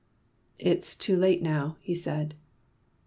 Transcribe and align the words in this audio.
"It's 0.57 0.95
too 0.95 1.15
late 1.15 1.43
now," 1.43 1.77
he 1.79 1.93
said. 1.93 2.33